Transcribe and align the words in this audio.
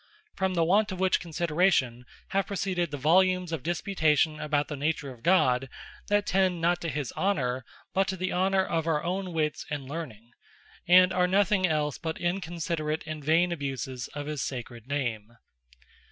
From 0.35 0.55
the 0.55 0.63
want 0.63 0.91
of 0.91 0.99
which 0.99 1.19
consideration, 1.19 2.05
have 2.29 2.47
proceeded 2.47 2.89
the 2.89 2.97
volumes 2.97 3.51
of 3.51 3.61
disputation 3.61 4.39
about 4.39 4.67
the 4.67 4.75
Nature 4.75 5.11
of 5.11 5.21
God, 5.21 5.69
that 6.07 6.25
tend 6.25 6.59
not 6.59 6.81
to 6.81 6.89
his 6.89 7.13
Honour, 7.15 7.63
but 7.93 8.07
to 8.07 8.17
the 8.17 8.33
honour 8.33 8.65
of 8.65 8.87
our 8.87 9.03
own 9.03 9.31
wits, 9.31 9.63
and 9.69 9.87
learning; 9.87 10.31
and 10.87 11.13
are 11.13 11.27
nothing 11.27 11.67
else 11.67 11.99
but 11.99 12.17
inconsiderate, 12.19 13.03
and 13.05 13.23
vain 13.23 13.51
abuses 13.51 14.07
of 14.15 14.25
his 14.25 14.41
Sacred 14.41 14.87
Name. 14.87 15.37